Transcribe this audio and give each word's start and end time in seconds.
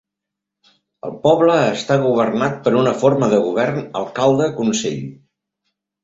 El 1.07 1.11
poble 1.25 1.57
està 1.65 1.97
governat 2.05 2.55
per 2.67 2.73
una 2.79 2.93
forma 3.01 3.29
de 3.33 3.39
govern 3.43 3.77
alcalde-consell. 4.01 5.05